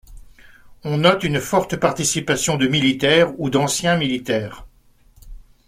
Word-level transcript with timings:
On 0.83 0.97
note 0.97 1.23
une 1.23 1.39
forte 1.39 1.75
participation 1.75 2.57
de 2.57 2.65
militaires 2.67 3.39
ou 3.39 3.51
d'anciens 3.51 3.97
militaires. 3.99 4.65